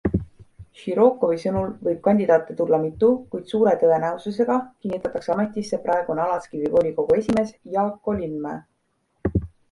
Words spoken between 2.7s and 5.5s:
mitu, kuid suure tõenäosusega kinnitatakse